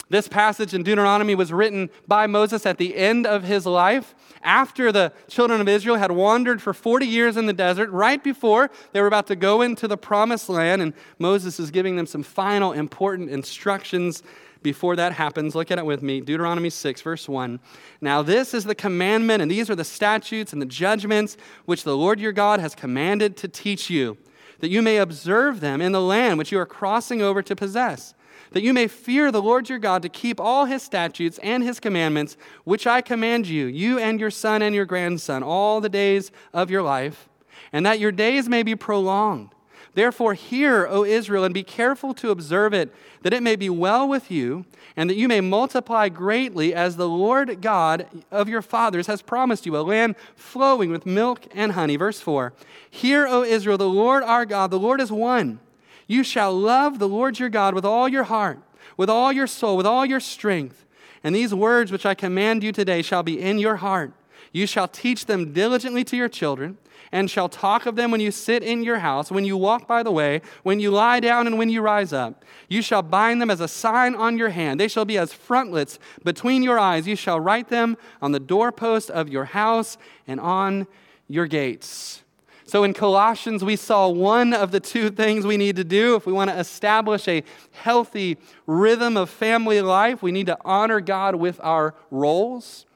[0.08, 4.92] This passage in Deuteronomy was written by Moses at the end of his life, after
[4.92, 9.00] the children of Israel had wandered for 40 years in the desert, right before they
[9.00, 10.82] were about to go into the promised land.
[10.82, 14.22] And Moses is giving them some final important instructions
[14.62, 15.54] before that happens.
[15.54, 17.60] Look at it with me Deuteronomy 6, verse 1.
[18.00, 21.96] Now, this is the commandment, and these are the statutes and the judgments which the
[21.96, 24.16] Lord your God has commanded to teach you,
[24.60, 28.14] that you may observe them in the land which you are crossing over to possess
[28.52, 31.80] that you may fear the Lord your God to keep all his statutes and his
[31.80, 36.30] commandments, which I command you, you and your son and your grandson, all the days
[36.52, 37.28] of your life,
[37.72, 39.54] and that your days may be prolonged.
[39.94, 44.08] Therefore, hear, O Israel, and be careful to observe it, that it may be well
[44.08, 44.64] with you,
[44.96, 49.66] and that you may multiply greatly as the Lord God of your fathers has promised
[49.66, 51.96] you, a land flowing with milk and honey.
[51.96, 52.54] Verse 4
[52.90, 55.60] Hear, O Israel, the Lord our God, the Lord is one.
[56.06, 58.60] You shall love the Lord your God with all your heart,
[58.96, 60.84] with all your soul, with all your strength.
[61.24, 64.12] And these words which I command you today shall be in your heart.
[64.52, 66.78] You shall teach them diligently to your children
[67.10, 70.02] and shall talk of them when you sit in your house, when you walk by
[70.02, 72.44] the way, when you lie down, and when you rise up.
[72.68, 74.80] You shall bind them as a sign on your hand.
[74.80, 77.06] They shall be as frontlets between your eyes.
[77.06, 80.86] You shall write them on the doorpost of your house and on
[81.28, 82.22] your gates.
[82.64, 86.24] So in Colossians, we saw one of the two things we need to do if
[86.24, 90.22] we want to establish a healthy rhythm of family life.
[90.22, 92.86] We need to honor God with our roles.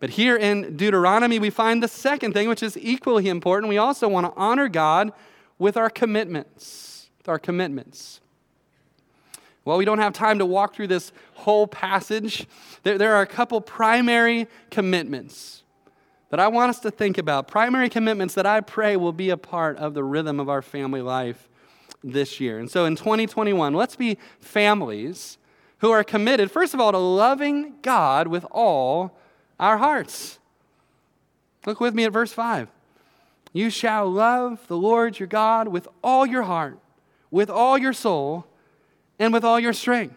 [0.00, 3.68] But here in Deuteronomy, we find the second thing, which is equally important.
[3.68, 5.12] We also want to honor God
[5.58, 7.10] with our commitments.
[7.18, 8.20] With our commitments.
[9.64, 12.46] Well, we don't have time to walk through this whole passage.
[12.82, 15.62] There, there are a couple primary commitments
[16.30, 17.46] that I want us to think about.
[17.46, 21.02] Primary commitments that I pray will be a part of the rhythm of our family
[21.02, 21.48] life
[22.02, 22.58] this year.
[22.58, 25.36] And so in 2021, let's be families
[25.78, 29.19] who are committed, first of all, to loving God with all
[29.60, 30.38] our hearts.
[31.66, 32.68] Look with me at verse 5.
[33.52, 36.78] You shall love the Lord your God with all your heart,
[37.30, 38.46] with all your soul,
[39.18, 40.16] and with all your strength.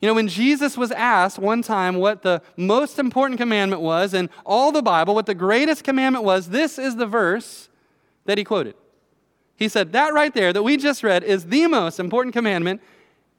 [0.00, 4.30] You know, when Jesus was asked one time what the most important commandment was in
[4.44, 7.68] all the Bible, what the greatest commandment was, this is the verse
[8.24, 8.74] that he quoted.
[9.56, 12.80] He said, That right there that we just read is the most important commandment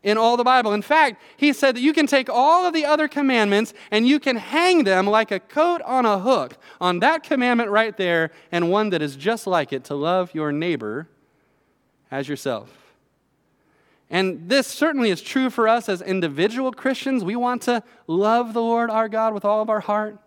[0.07, 0.71] in all the Bible.
[0.71, 4.21] In fact, he said that you can take all of the other commandments and you
[4.21, 8.71] can hang them like a coat on a hook on that commandment right there and
[8.71, 11.09] one that is just like it to love your neighbor
[12.09, 12.71] as yourself.
[14.09, 17.25] And this certainly is true for us as individual Christians.
[17.25, 20.17] We want to love the Lord our God with all of our heart.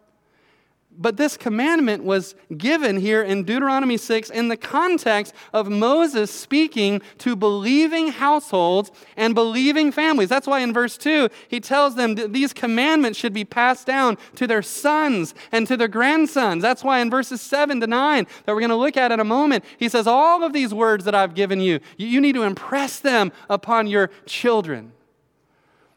[0.98, 7.00] But this commandment was given here in Deuteronomy 6 in the context of Moses speaking
[7.18, 10.28] to believing households and believing families.
[10.28, 14.18] That's why in verse 2, he tells them that these commandments should be passed down
[14.34, 16.60] to their sons and to their grandsons.
[16.60, 19.24] That's why in verses 7 to 9, that we're going to look at in a
[19.24, 22.98] moment, he says, All of these words that I've given you, you need to impress
[23.00, 24.92] them upon your children.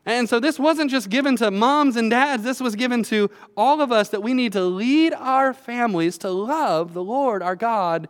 [0.05, 3.81] And so this wasn't just given to moms and dads, this was given to all
[3.81, 8.09] of us that we need to lead our families to love the Lord our God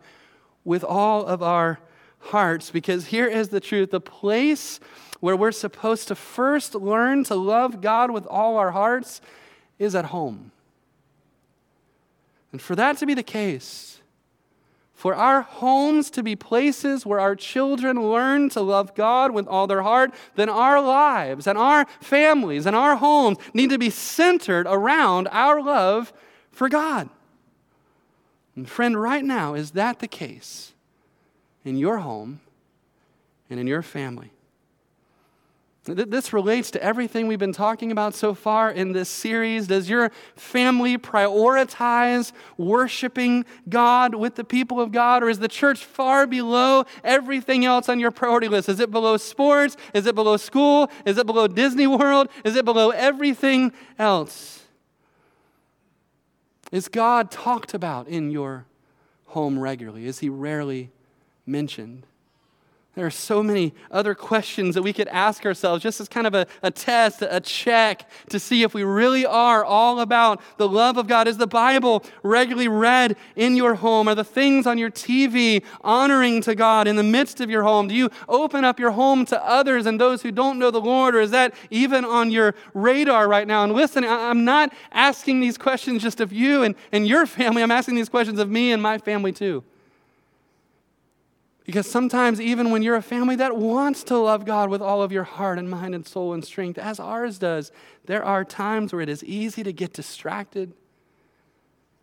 [0.64, 1.78] with all of our
[2.18, 2.70] hearts.
[2.70, 4.80] Because here is the truth the place
[5.20, 9.20] where we're supposed to first learn to love God with all our hearts
[9.78, 10.50] is at home.
[12.52, 13.93] And for that to be the case,
[15.04, 19.66] for our homes to be places where our children learn to love God with all
[19.66, 24.66] their heart, then our lives and our families and our homes need to be centered
[24.66, 26.10] around our love
[26.50, 27.10] for God.
[28.56, 30.72] And friend, right now, is that the case
[31.66, 32.40] in your home
[33.50, 34.30] and in your family?
[35.84, 39.66] This relates to everything we've been talking about so far in this series.
[39.66, 45.84] Does your family prioritize worshiping God with the people of God, or is the church
[45.84, 48.70] far below everything else on your priority list?
[48.70, 49.76] Is it below sports?
[49.92, 50.90] Is it below school?
[51.04, 52.28] Is it below Disney World?
[52.44, 54.62] Is it below everything else?
[56.72, 58.64] Is God talked about in your
[59.26, 60.06] home regularly?
[60.06, 60.90] Is he rarely
[61.44, 62.06] mentioned?
[62.94, 66.34] There are so many other questions that we could ask ourselves just as kind of
[66.34, 70.96] a, a test, a check to see if we really are all about the love
[70.96, 71.26] of God.
[71.26, 74.06] Is the Bible regularly read in your home?
[74.06, 77.88] Are the things on your TV honoring to God in the midst of your home?
[77.88, 81.16] Do you open up your home to others and those who don't know the Lord?
[81.16, 83.64] Or is that even on your radar right now?
[83.64, 87.72] And listen, I'm not asking these questions just of you and, and your family, I'm
[87.72, 89.64] asking these questions of me and my family too.
[91.64, 95.12] Because sometimes, even when you're a family that wants to love God with all of
[95.12, 97.72] your heart and mind and soul and strength, as ours does,
[98.04, 100.74] there are times where it is easy to get distracted,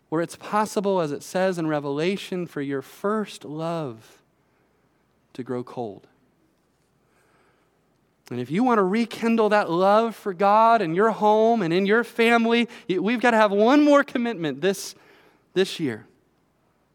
[0.10, 4.22] where it's possible, as it says in Revelation, for your first love
[5.34, 6.08] to grow cold.
[8.32, 11.86] And if you want to rekindle that love for God in your home and in
[11.86, 14.96] your family, we've got to have one more commitment this,
[15.54, 16.08] this year.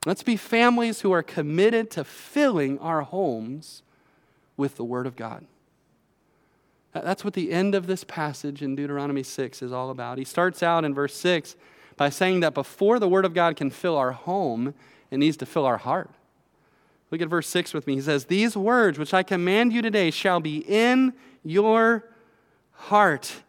[0.07, 3.83] Let's be families who are committed to filling our homes
[4.57, 5.45] with the Word of God.
[6.93, 10.17] That's what the end of this passage in Deuteronomy 6 is all about.
[10.17, 11.57] He starts out in verse 6
[11.97, 14.75] by saying that before the Word of God can fill our home,
[15.11, 16.11] it needs to fill our heart.
[17.11, 17.97] Look at verse 6 with me.
[17.97, 22.09] He says, These words which I command you today shall be in your
[22.73, 23.43] heart.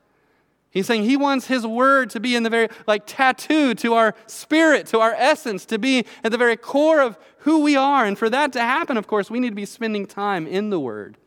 [0.77, 4.13] He's saying he wants his word to be in the very, like tattooed to our
[4.27, 8.05] spirit, to our essence, to be at the very core of who we are.
[8.05, 10.79] And for that to happen, of course, we need to be spending time in the
[10.79, 11.17] word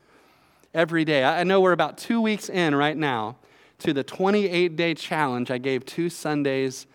[0.72, 1.24] every day.
[1.24, 3.38] I know we're about two weeks in right now
[3.78, 6.86] to the 28 day challenge I gave two Sundays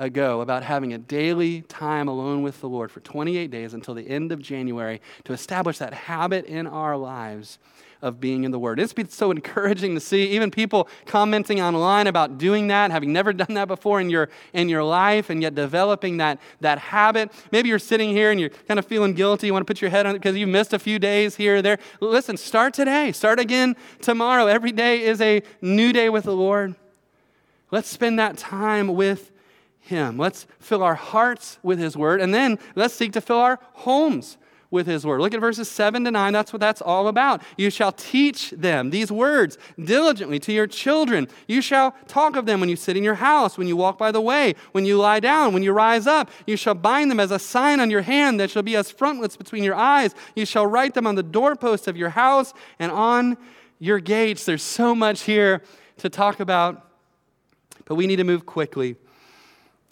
[0.00, 4.08] ago about having a daily time alone with the Lord for 28 days until the
[4.08, 7.60] end of January to establish that habit in our lives
[8.04, 8.78] of being in the Word.
[8.78, 13.32] It's been so encouraging to see even people commenting online about doing that, having never
[13.32, 17.32] done that before in your, in your life, and yet developing that, that habit.
[17.50, 19.46] Maybe you're sitting here and you're kind of feeling guilty.
[19.46, 21.56] You want to put your head on it because you missed a few days here
[21.56, 21.78] or there.
[22.00, 23.10] Listen, start today.
[23.12, 24.46] Start again tomorrow.
[24.46, 26.74] Every day is a new day with the Lord.
[27.70, 29.32] Let's spend that time with
[29.80, 30.18] him.
[30.18, 34.38] Let's fill our hearts with His Word, and then let's seek to fill our homes
[34.74, 35.20] with His Word.
[35.20, 36.32] Look at verses 7 to 9.
[36.32, 37.42] That's what that's all about.
[37.56, 41.28] You shall teach them these words diligently to your children.
[41.46, 44.10] You shall talk of them when you sit in your house, when you walk by
[44.10, 46.28] the way, when you lie down, when you rise up.
[46.44, 49.36] You shall bind them as a sign on your hand that shall be as frontlets
[49.36, 50.12] between your eyes.
[50.34, 53.38] You shall write them on the doorposts of your house and on
[53.78, 54.44] your gates.
[54.44, 55.62] There's so much here
[55.98, 56.90] to talk about,
[57.84, 58.96] but we need to move quickly.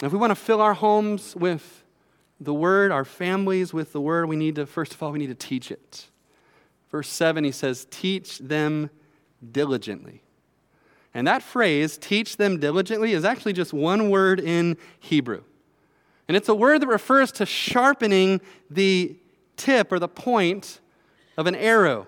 [0.03, 1.82] If we want to fill our homes with
[2.44, 5.28] the Word, our families with the Word, we need to, first of all, we need
[5.28, 6.07] to teach it.
[6.90, 8.90] Verse 7, he says, Teach them
[9.50, 10.22] diligently.
[11.14, 15.42] And that phrase, teach them diligently, is actually just one word in Hebrew.
[16.28, 19.16] And it's a word that refers to sharpening the
[19.57, 20.81] tip or the point
[21.37, 22.07] of an arrow.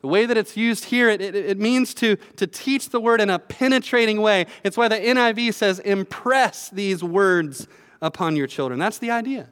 [0.00, 3.20] The way that it's used here, it, it, it, means to, to teach the word
[3.20, 4.46] in a penetrating way.
[4.64, 7.68] It's why the NIV says, impress these words
[8.02, 8.78] upon your children.
[8.78, 9.48] That's the idea.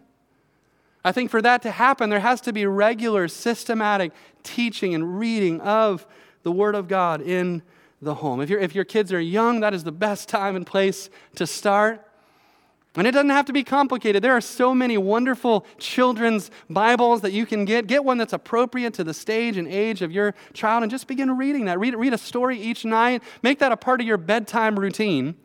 [1.03, 5.61] I think for that to happen, there has to be regular, systematic teaching and reading
[5.63, 6.07] of
[6.43, 7.63] the Word of God in
[8.03, 8.41] the home.
[8.43, 12.07] If, if your kids are young, that is the best time and place to start.
[12.97, 14.23] And it doesn't have to be complicated.
[14.23, 17.87] There are so many wonderful children's Bibles that you can get.
[17.87, 21.37] Get one that's appropriate to the stage and age of your child and just begin
[21.37, 21.79] reading that.
[21.79, 23.23] Read, read a story each night.
[23.43, 25.37] Make that a part of your bedtime routine.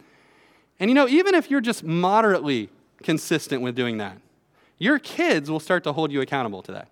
[0.80, 2.70] And you know, even if you're just moderately
[3.06, 4.18] consistent with doing that,
[4.78, 6.90] your kids will start to hold you accountable to that.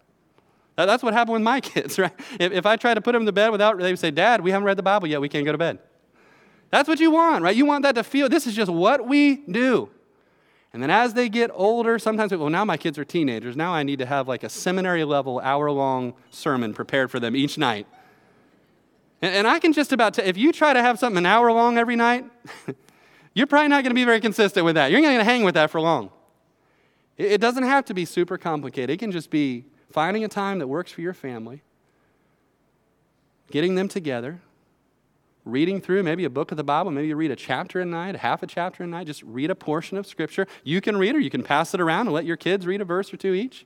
[0.76, 2.14] That's what happened with my kids, right?
[2.40, 4.52] If, if I try to put them to bed without, they would say, Dad, we
[4.52, 5.20] haven't read the Bible yet.
[5.20, 5.80] We can't go to bed.
[6.70, 7.56] That's what you want, right?
[7.56, 9.90] You want that to feel this is just what we do.
[10.74, 13.56] And then as they get older, sometimes, well, now my kids are teenagers.
[13.56, 17.36] Now I need to have like a seminary level, hour long sermon prepared for them
[17.36, 17.86] each night.
[19.22, 21.52] And, and I can just about, t- if you try to have something an hour
[21.52, 22.26] long every night,
[23.34, 24.92] you're probably not going to be very consistent with that.
[24.92, 26.12] You're not going to hang with that for long.
[27.18, 30.68] It, doesn't have to be super complicated, it can just be finding a time that
[30.68, 31.62] works for your family,
[33.52, 34.42] getting them together,
[35.46, 38.16] reading through maybe a book of the Bible, maybe you read a chapter a night,
[38.16, 40.48] half a chapter a night, just read a portion of Scripture.
[40.64, 42.86] You can read or you can pass it around and let your kids read a
[42.86, 43.66] verse or two each.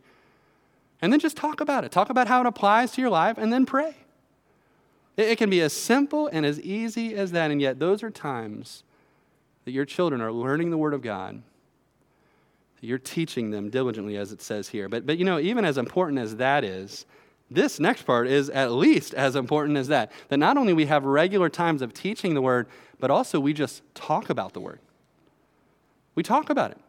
[1.02, 1.92] And then just talk about it.
[1.92, 3.96] Talk about how it applies to your life and then pray.
[5.16, 8.84] It, can be as simple and as easy as that, and yet those are times
[9.68, 11.44] that your children are learning the Word of God.
[12.80, 14.88] You're teaching them diligently, as it says here.
[14.88, 17.06] But, but you know, even as important as that is,
[17.52, 20.14] this next part is at least as important as that.
[20.30, 23.84] That not only we have regular times of teaching the word, but also we just
[23.94, 24.80] talk about the word.
[26.16, 26.80] We talk about it.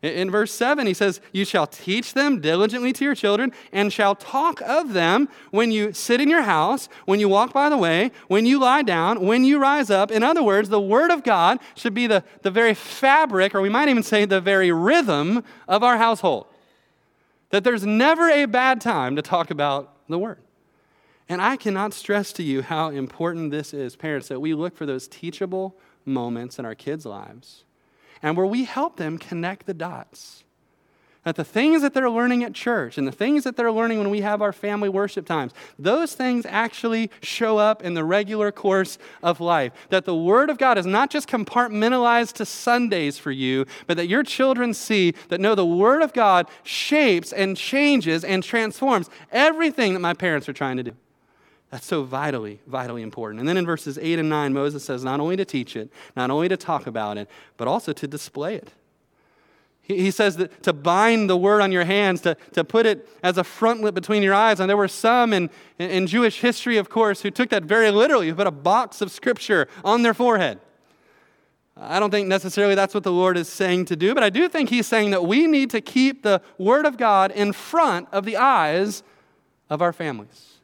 [0.00, 4.14] In verse 7, he says, You shall teach them diligently to your children, and shall
[4.14, 8.12] talk of them when you sit in your house, when you walk by the way,
[8.28, 10.12] when you lie down, when you rise up.
[10.12, 13.68] In other words, the Word of God should be the, the very fabric, or we
[13.68, 16.46] might even say the very rhythm of our household
[17.50, 20.38] that there's never a bad time to talk about the Word.
[21.28, 24.86] And I cannot stress to you how important this is, parents, that we look for
[24.86, 27.64] those teachable moments in our kids' lives
[28.22, 30.44] and where we help them connect the dots
[31.28, 34.08] that the things that they're learning at church and the things that they're learning when
[34.08, 38.98] we have our family worship times, those things actually show up in the regular course
[39.22, 39.72] of life.
[39.90, 44.06] That the Word of God is not just compartmentalized to Sundays for you, but that
[44.06, 49.92] your children see that no, the Word of God shapes and changes and transforms everything
[49.92, 50.92] that my parents are trying to do.
[51.70, 53.40] That's so vitally, vitally important.
[53.40, 56.30] And then in verses 8 and 9, Moses says not only to teach it, not
[56.30, 58.72] only to talk about it, but also to display it.
[59.82, 63.38] He says that to bind the word on your hands, to, to put it as
[63.38, 64.60] a frontlet between your eyes.
[64.60, 65.48] And there were some in,
[65.78, 69.10] in Jewish history, of course, who took that very literally, who put a box of
[69.10, 70.60] scripture on their forehead.
[71.74, 74.48] I don't think necessarily that's what the Lord is saying to do, but I do
[74.48, 78.24] think He's saying that we need to keep the Word of God in front of
[78.26, 79.02] the eyes
[79.70, 80.57] of our families.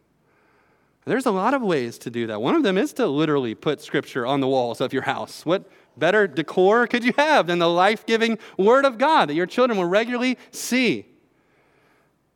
[1.06, 2.40] There's a lot of ways to do that.
[2.40, 5.44] One of them is to literally put Scripture on the walls of your house.
[5.44, 9.46] What better decor could you have than the life giving Word of God that your
[9.46, 11.06] children will regularly see?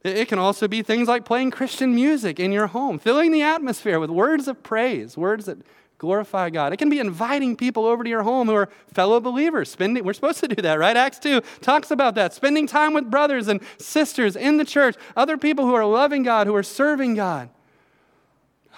[0.04, 3.98] It can also be things like playing Christian music in your home, filling the atmosphere
[3.98, 5.58] with words of praise, words that
[5.96, 6.72] glorify God.
[6.72, 9.70] It can be inviting people over to your home who are fellow believers.
[9.70, 10.96] Spending, we're supposed to do that, right?
[10.96, 12.32] Acts 2 talks about that.
[12.32, 16.46] Spending time with brothers and sisters in the church, other people who are loving God,
[16.46, 17.50] who are serving God.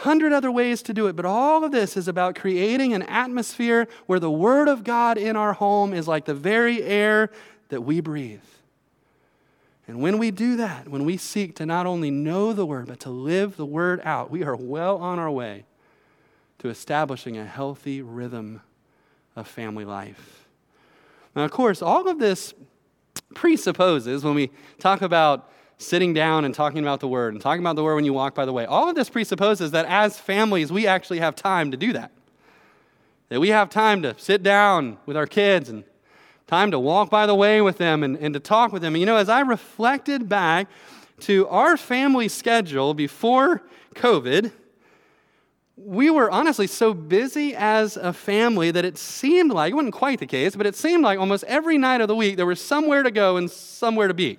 [0.00, 3.86] Hundred other ways to do it, but all of this is about creating an atmosphere
[4.06, 7.30] where the Word of God in our home is like the very air
[7.68, 8.40] that we breathe.
[9.86, 12.98] And when we do that, when we seek to not only know the Word, but
[13.00, 15.66] to live the Word out, we are well on our way
[16.60, 18.62] to establishing a healthy rhythm
[19.36, 20.46] of family life.
[21.36, 22.54] Now, of course, all of this
[23.34, 25.50] presupposes when we talk about
[25.80, 28.34] sitting down and talking about the Word and talking about the Word when you walk
[28.34, 31.76] by the way, all of this presupposes that as families, we actually have time to
[31.76, 32.12] do that.
[33.30, 35.84] That we have time to sit down with our kids and
[36.46, 38.94] time to walk by the way with them and, and to talk with them.
[38.94, 40.68] And you know, as I reflected back
[41.20, 43.62] to our family schedule before
[43.94, 44.52] COVID,
[45.76, 50.18] we were honestly so busy as a family that it seemed like, it wasn't quite
[50.18, 53.02] the case, but it seemed like almost every night of the week there was somewhere
[53.02, 54.38] to go and somewhere to be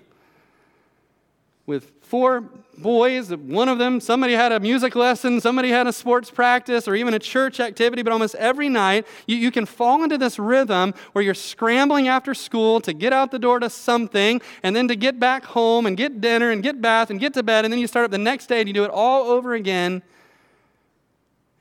[1.72, 2.42] with four
[2.78, 3.34] boys.
[3.34, 7.14] One of them, somebody had a music lesson, somebody had a sports practice, or even
[7.14, 8.02] a church activity.
[8.02, 12.34] But almost every night, you, you can fall into this rhythm where you're scrambling after
[12.34, 15.96] school to get out the door to something, and then to get back home and
[15.96, 17.64] get dinner and get bath and get to bed.
[17.64, 20.04] And then you start up the next day and you do it all over again.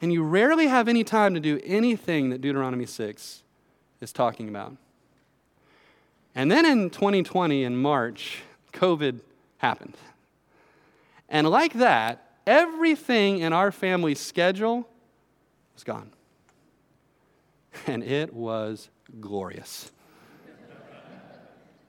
[0.03, 3.43] And you rarely have any time to do anything that Deuteronomy 6
[4.01, 4.77] is talking about.
[6.35, 8.43] And then in 2020, in March,
[8.73, 9.21] COVID
[9.61, 9.97] happened.
[11.29, 14.89] And like that, everything in our family's schedule
[15.75, 16.11] was gone.
[17.87, 18.91] And it was
[19.21, 19.93] glorious.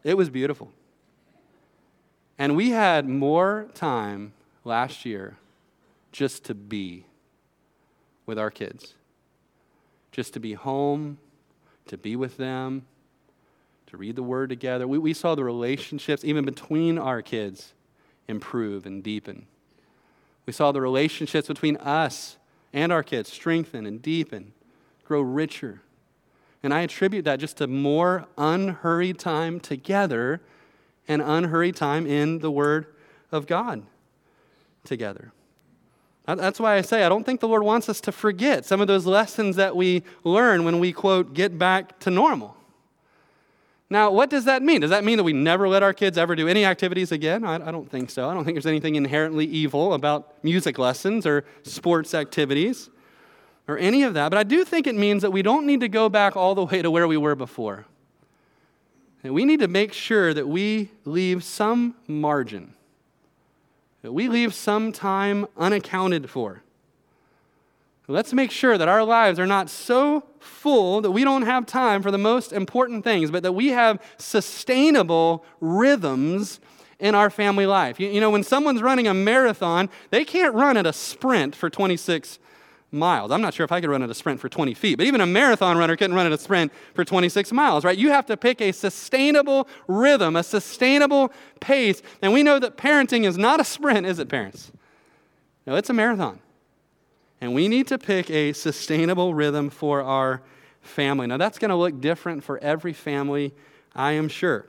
[0.04, 0.72] it was beautiful.
[2.38, 5.38] And we had more time last year
[6.12, 7.06] just to be
[8.26, 8.94] with our kids,
[10.12, 11.18] just to be home,
[11.88, 12.86] to be with them,
[13.92, 14.88] to read the Word together.
[14.88, 17.74] We, we saw the relationships, even between our kids,
[18.26, 19.48] improve and deepen.
[20.46, 22.38] We saw the relationships between us
[22.72, 24.54] and our kids strengthen and deepen,
[25.04, 25.82] grow richer.
[26.64, 30.42] And I attribute that just to more unhurried time together
[31.06, 32.86] and unhurried time in the Word
[33.30, 33.84] of God
[34.86, 35.34] together.
[36.26, 38.88] That's why I say I don't think the Lord wants us to forget some of
[38.88, 42.56] those lessons that we learn when we, quote, get back to normal.
[43.92, 44.80] Now, what does that mean?
[44.80, 47.44] Does that mean that we never let our kids ever do any activities again?
[47.44, 48.30] I, I, don't think so.
[48.30, 52.90] I don't think there's anything inherently evil about music lessons or sports activities
[53.68, 54.30] or any of that.
[54.30, 56.64] But I do think it means that we don't need to go back all the
[56.64, 57.86] way to where we were before.
[59.26, 62.74] And we need to make sure that we leave some margin,
[64.04, 66.64] that we leave some time unaccounted for
[68.08, 72.02] Let's make sure that our lives are not so full that we don't have time
[72.02, 76.60] for the most important things, but that we have sustainable rhythms
[77.00, 78.00] in our family life.
[78.00, 81.70] You, you, know, when someone's running a marathon, they can't run at a sprint for
[81.70, 82.40] 26
[82.92, 83.32] miles.
[83.32, 85.22] I'm not sure if I could run at a sprint for 20 feet, but even
[85.22, 87.98] a marathon runner couldn't run at a sprint for 26 miles, right?
[87.98, 92.02] You have to pick a sustainable rhythm, a sustainable pace.
[92.22, 94.72] And we know that parenting is not a sprint, is it, parents?
[95.66, 96.40] No, it's a marathon.
[97.42, 100.44] And we need to pick a sustainable rhythm for our
[100.82, 101.28] family.
[101.28, 103.54] Now, that's going to look different for every family,
[103.96, 104.68] I am sure.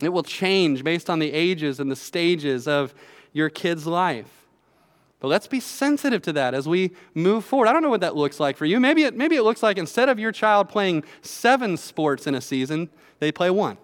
[0.00, 2.94] It will change based on the ages and the stages of
[3.32, 4.46] your kid's life.
[5.20, 7.68] But let's be sensitive to that as we move forward.
[7.68, 8.80] I don't know what that looks like for you.
[8.80, 12.40] Maybe it, maybe it looks like instead of your child playing seven sports in a
[12.40, 12.90] season,
[13.20, 13.78] they play one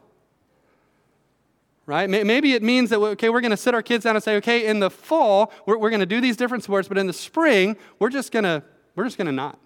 [1.89, 2.11] right?
[2.11, 4.67] Maybe it means that, okay, we're going to sit our kids down and say, okay,
[4.67, 7.79] in the fall, we're, we're going to do these different sports, but in the spring,
[7.99, 8.63] we're just going to,
[8.95, 9.59] we're just going to not.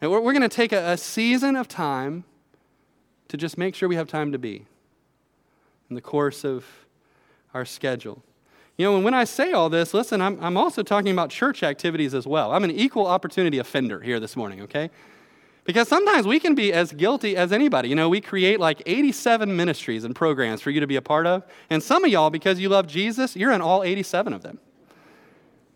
[0.00, 2.22] And we're, we're going to take a, a season of time
[3.26, 4.64] to just make sure we have time to be
[5.88, 6.64] in the course of
[7.52, 8.22] our schedule.
[8.78, 11.64] You know, and when I say all this, listen, I'm, I'm also talking about church
[11.64, 12.52] activities as well.
[12.52, 14.88] I'm an equal opportunity offender here this morning, okay?
[15.70, 17.88] Because sometimes we can be as guilty as anybody.
[17.88, 21.28] You know, we create like 87 ministries and programs for you to be a part
[21.28, 21.44] of.
[21.70, 24.58] And some of y'all, because you love Jesus, you're in all 87 of them.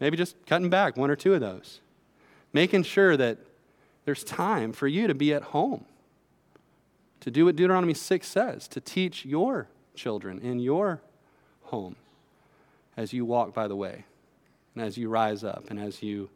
[0.00, 1.78] Maybe just cutting back one or two of those.
[2.52, 3.38] Making sure that
[4.04, 5.84] there's time for you to be at home,
[7.20, 11.02] to do what Deuteronomy 6 says, to teach your children in your
[11.66, 11.94] home
[12.96, 14.06] as you walk by the way,
[14.74, 16.30] and as you rise up, and as you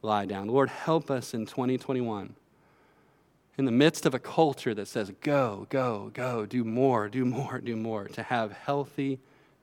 [0.00, 0.48] lie down.
[0.48, 2.34] Lord, help us in 2021
[3.58, 7.58] in the midst of a culture that says, go, go, go, do more, do more,
[7.58, 9.18] do more, to have healthy,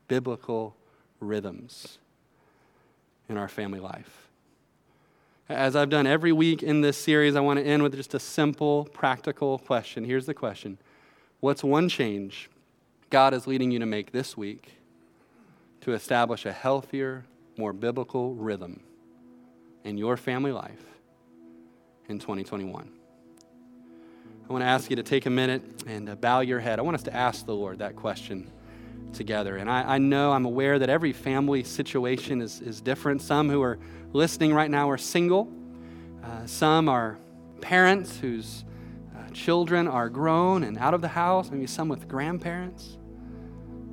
[0.09, 0.75] biblical
[1.21, 1.97] rhythms
[3.29, 4.27] in our family life.
[5.47, 8.19] As I've done every week in this series, I want to end with just a
[8.19, 10.03] simple, practical question.
[10.03, 10.77] Here's the question
[11.39, 12.49] What's one change
[13.09, 14.73] God is leading you to make this week
[15.81, 17.23] to establish a healthier,
[17.57, 18.81] more biblical rhythm
[19.85, 20.83] in your family life
[22.09, 22.91] in 2021?
[24.47, 26.77] I want to ask you to take a minute and uh, bow your head.
[26.77, 28.51] I want us to ask the Lord that question
[29.11, 29.57] together.
[29.57, 33.23] And I, I, know, I'm aware that every family situation is, is different.
[33.23, 33.79] Some who are
[34.13, 35.51] listening right now are single,
[36.23, 37.17] uh, some are
[37.59, 38.65] parents whose
[39.17, 42.99] uh, children are grown and out of the house, maybe some with grandparents.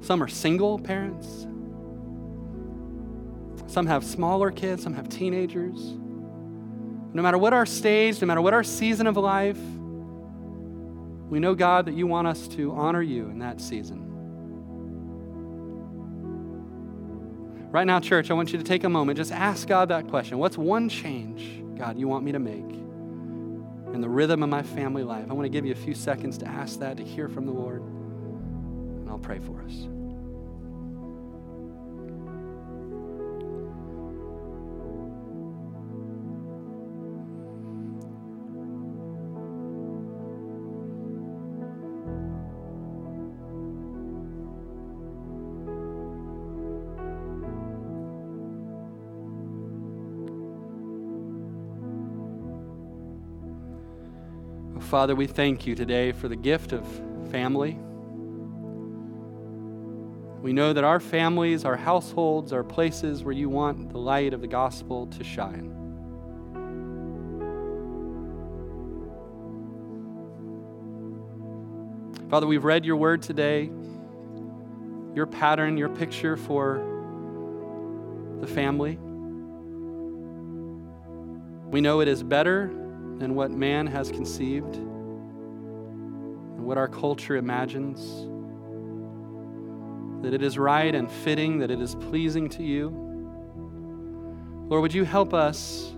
[0.03, 1.47] Some are single parents.
[3.69, 5.95] Some have smaller kids, some have teenagers.
[7.15, 9.59] No matter what our stage, no matter what our season of life,
[11.33, 14.03] we know, God, that you want us to honor you in that season.
[17.71, 19.17] Right now, church, I want you to take a moment.
[19.17, 22.59] Just ask God that question What's one change, God, you want me to make
[23.95, 25.25] in the rhythm of my family life?
[25.31, 27.53] I want to give you a few seconds to ask that, to hear from the
[27.53, 29.89] Lord, and I'll pray for us.
[54.93, 56.87] Father, we thank you today for the gift of
[57.31, 57.79] family.
[60.43, 64.43] We know that our families, our households, are places where you want the light of
[64.43, 65.71] the gospel to shine.
[72.29, 73.71] Father, we've read your word today,
[75.15, 76.77] your pattern, your picture for
[78.43, 78.99] the family.
[81.71, 82.71] We know it is better
[83.23, 88.27] than what man has conceived and what our culture imagines.
[90.25, 92.89] That it is right and fitting, that it is pleasing to you.
[94.69, 95.93] Lord, would you help us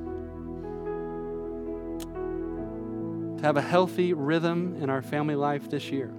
[3.39, 6.12] to have a healthy rhythm in our family life this year?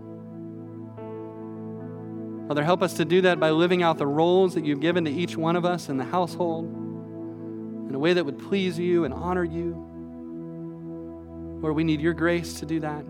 [2.47, 5.11] Father, help us to do that by living out the roles that you've given to
[5.11, 9.13] each one of us in the household in a way that would please you and
[9.13, 9.94] honor you.
[11.65, 13.03] Lord, we need your grace to do that.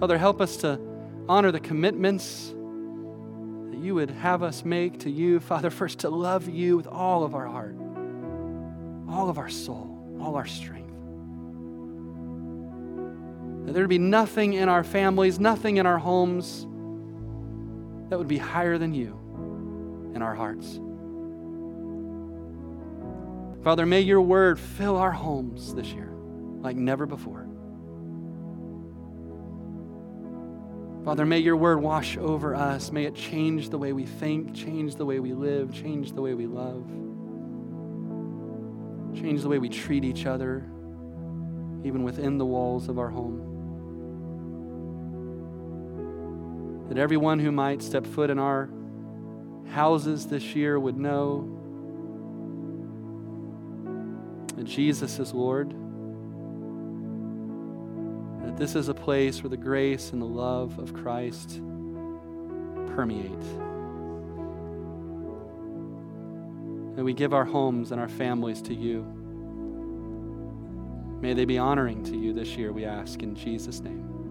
[0.00, 0.80] Father, help us to
[1.28, 5.38] honor the commitments that you would have us make to you.
[5.38, 7.76] Father, first to love you with all of our heart,
[9.06, 10.88] all of our soul, all our strength.
[13.66, 16.62] That there would be nothing in our families, nothing in our homes
[18.08, 20.80] that would be higher than you in our hearts.
[23.62, 26.11] Father, may your word fill our homes this year
[26.62, 27.46] like never before.
[31.04, 32.92] Father, may your word wash over us.
[32.92, 36.34] May it change the way we think, change the way we live, change the way
[36.34, 36.86] we love,
[39.20, 40.64] change the way we treat each other,
[41.84, 43.48] even within the walls of our home.
[46.88, 48.70] That everyone who might step foot in our
[49.70, 51.58] houses this year would know
[54.56, 55.74] that Jesus is Lord
[58.52, 61.60] that this is a place where the grace and the love of Christ
[62.94, 63.40] permeate.
[66.96, 69.02] That we give our homes and our families to you.
[71.22, 74.21] May they be honoring to you this year, we ask in Jesus' name.